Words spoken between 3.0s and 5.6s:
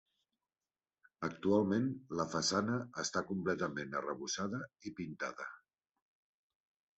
està completament arrebossada i pintada.